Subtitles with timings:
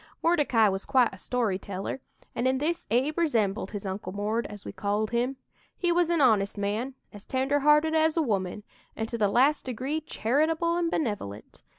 [0.23, 2.01] "Mordecai was quite a story teller,
[2.33, 5.35] and in this Abe resembled his 'Uncle Mord,' as we called him.
[5.77, 8.63] He was an honest man, as tender hearted as a woman,
[8.95, 11.61] and to the last degree charitable and benevolent.